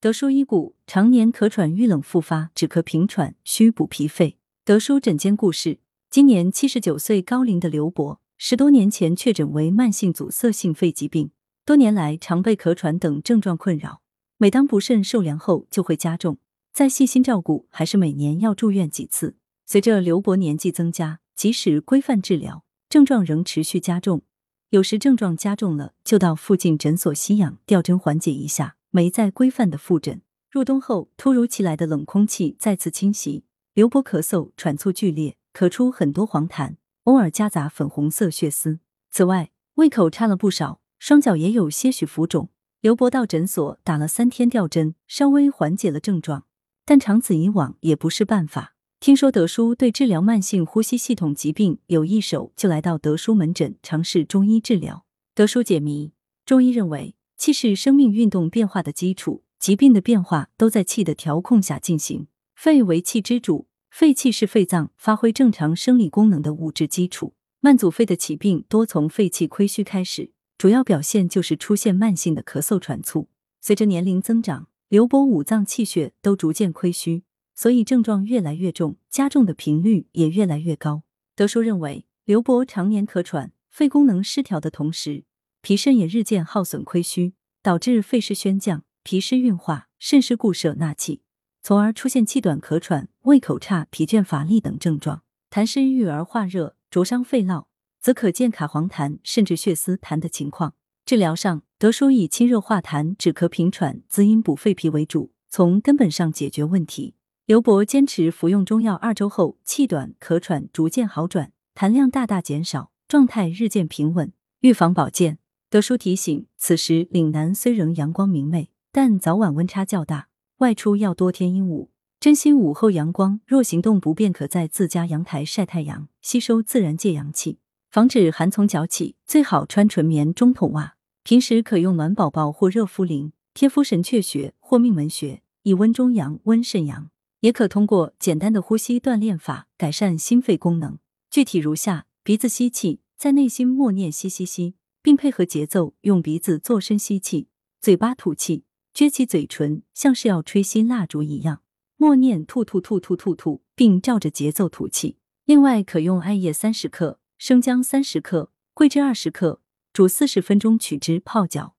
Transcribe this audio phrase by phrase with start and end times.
[0.00, 4.38] 德叔医故，常年咳喘遇冷复发，止咳平喘，需补脾肺。
[4.64, 11.32] 德叔诊间故事：今年七十九岁高龄的刘伯，十多年前确诊为慢性阻塞性肺疾病，
[11.66, 14.00] 多年来常被咳喘等症状困扰。
[14.36, 16.38] 每当不慎受凉后，就会加重。
[16.72, 19.34] 再细心照顾，还是每年要住院几次。
[19.66, 24.22] 随着刘伯年纪增加，即使规范治疗，症状仍持续加重。
[24.70, 28.76] 有时症状加重了，就到附近诊所吸氧吊针缓解一下。
[28.90, 30.22] 没再规范的复诊。
[30.50, 38.80] 入冬后，突如其来的冷空气再次侵袭，刘伯咳嗽喘促剧烈，咳出很多黄痰，偶尔夹杂粉红色血丝。
[39.10, 42.48] 此外，胃口差了不少，双脚也有些许浮肿。
[42.80, 46.46] 刘伯到诊所打了三天吊针，稍微缓解了症状，
[46.86, 48.74] 但长此以往也不是办法。
[49.00, 55.04] 听说德叔对治疗慢性呼吸系统疾病有一手，就来到德叔门诊尝试中医治疗。
[55.34, 56.12] 德叔解谜：
[56.46, 57.17] 中医认为。
[57.38, 62.26] 气是生命运动变化的基础，疾病的变化都在气的调控下进行。
[62.56, 67.34] 肺为气之主，肺气是肺脏发挥正常生理功能的物质基础。
[67.60, 73.28] 慢阻肺的起病多从肺气亏虚开始，主要表现就是出现慢性的咳嗽喘促。
[73.60, 77.22] 随着年龄增长，刘伯五脏气血都逐渐亏虚，
[77.54, 81.04] 所以症状越来越重，加重的频率也越来越高。
[81.36, 85.22] 德叔认为，刘伯常年咳喘，肺功能失调的同时。
[85.60, 91.22] 脾肾也日渐耗损亏虚，导致肺湿宣降、脾湿运化、肾湿固摄纳气，
[91.62, 95.22] 从而出现气短、咳喘、胃口差、疲倦乏力等症状。
[95.50, 97.68] 痰湿郁而化热，灼伤肺络，
[98.00, 100.74] 则可见卡黄痰甚至血丝痰的情况。
[101.04, 107.14] 治疗上，德叔以清热化痰、止咳平喘、滋阴补肺脾为主，从根本上解决问题。
[107.46, 114.32] 刘伯坚持服用中药二周后，气短、咳喘逐渐好转，痰量大大减少，状态日渐平稳。
[114.60, 115.38] 预防保健。
[115.70, 121.90] 德叔提醒：此时岭南虽仍阳光明媚，但早晚温差较大，外出要多添衣物。
[122.18, 127.58] 珍惜午后阳光，若行动不便，可在自家阳台晒太阳，吸收自然界阳气，
[127.90, 129.16] 防止寒从脚起。
[129.26, 130.94] 最好穿纯棉中筒袜。
[131.22, 137.10] 平时可用暖宝宝或热敷灵贴敷神阙穴或命门穴，以温中阳、温肾阳。
[137.40, 140.98] 也可通过简单的呼吸锻炼法改善心肺功能。
[141.30, 144.74] 具体如下：鼻子吸气，在内心默念“吸吸吸”。
[145.08, 147.48] 并配合节奏，用鼻子做深吸气，
[147.80, 151.62] 嘴巴吐气，撅起嘴唇，像是要吹熄蜡烛一样，
[151.96, 155.16] 默念吐吐吐吐吐吐，并照着节奏吐气。
[155.46, 159.62] 另外，可用艾叶三十克、生姜三十克、桂枝二十克，
[159.94, 161.74] 煮四十分钟取汁泡脚，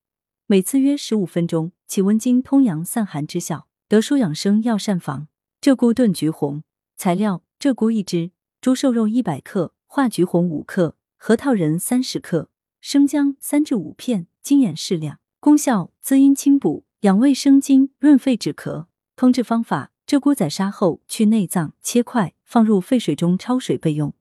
[0.48, 3.68] 每次约十五分钟，起温经、通阳、散寒之效。
[3.88, 5.28] 德舒养生药膳房：
[5.62, 6.64] 鹧鸪炖橘红。
[6.98, 12.50] 材料：鹧鸪一只，猪瘦肉一百克，化橘红五克，核桃仁三十克。
[12.82, 15.20] 生姜三至五片，精盐适量。
[15.40, 18.86] 功效：滋阴清补，养胃生津，润肺止咳。
[19.16, 24.14] 烹制方法：鹧鸪宰杀后去内脏，切块，放入沸水中焯水备用。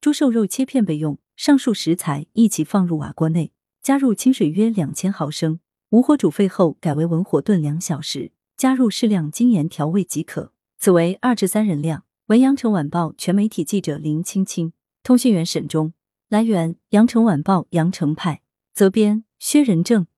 [0.00, 1.18] 猪瘦肉切片备用。
[1.36, 5.60] 上述食材一起放入瓦锅内，加入清水约两千毫升，
[5.90, 10.54] 无火煮沸后改为文火炖两小时，加入适量精盐调味即可。
[10.78, 12.04] 此为二至三人量。
[12.28, 14.72] 文阳城晚报全媒体记者林青青，
[15.02, 15.92] 通讯员沈忠。
[16.28, 18.42] 来源：羊城晚报羊城派，
[18.74, 20.08] 责编：薛仁正。